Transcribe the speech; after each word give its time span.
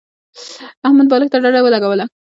احمد 0.85 1.05
بالښت 1.11 1.31
ته 1.33 1.37
ډډه 1.43 1.59
ولګوله. 1.63 2.05